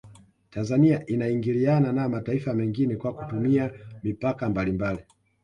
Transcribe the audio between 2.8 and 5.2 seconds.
kwa kutumia mipaka mbalimbali